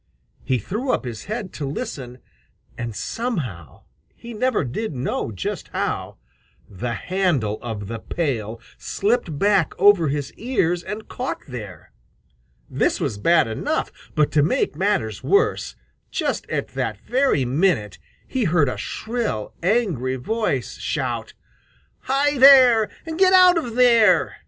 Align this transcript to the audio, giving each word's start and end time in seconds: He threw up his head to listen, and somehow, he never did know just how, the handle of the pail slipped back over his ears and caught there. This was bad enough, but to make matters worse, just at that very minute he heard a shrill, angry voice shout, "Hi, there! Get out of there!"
He 0.43 0.57
threw 0.57 0.91
up 0.91 1.05
his 1.05 1.25
head 1.25 1.53
to 1.53 1.65
listen, 1.67 2.17
and 2.75 2.95
somehow, 2.95 3.83
he 4.15 4.33
never 4.33 4.63
did 4.63 4.95
know 4.95 5.31
just 5.31 5.67
how, 5.73 6.17
the 6.67 6.93
handle 6.93 7.59
of 7.61 7.87
the 7.87 7.99
pail 7.99 8.59
slipped 8.79 9.37
back 9.37 9.75
over 9.77 10.07
his 10.07 10.33
ears 10.37 10.81
and 10.81 11.07
caught 11.07 11.41
there. 11.47 11.91
This 12.67 12.99
was 12.99 13.19
bad 13.19 13.45
enough, 13.47 13.91
but 14.15 14.31
to 14.31 14.41
make 14.41 14.75
matters 14.75 15.23
worse, 15.23 15.75
just 16.09 16.49
at 16.49 16.69
that 16.69 16.97
very 17.01 17.45
minute 17.45 17.99
he 18.27 18.45
heard 18.45 18.69
a 18.69 18.77
shrill, 18.77 19.53
angry 19.61 20.15
voice 20.15 20.79
shout, 20.79 21.35
"Hi, 22.05 22.39
there! 22.39 22.89
Get 23.17 23.33
out 23.33 23.55
of 23.59 23.75
there!" 23.75 24.37